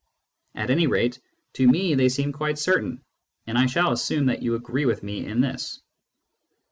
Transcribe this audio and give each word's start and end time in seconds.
At 0.55 0.71
any 0.71 0.87
rate, 0.87 1.19
to 1.53 1.67
me 1.67 1.93
they 1.93 2.09
seem 2.09 2.31
quite 2.31 2.57
certain, 2.57 3.03
and 3.45 3.55
I 3.55 3.67
shall 3.67 3.91
assume 3.91 4.25
that 4.25 4.41
you 4.41 4.55
agree 4.55 4.87
with 4.87 5.03
me 5.03 5.23
in 5.27 5.41
this. 5.41 5.79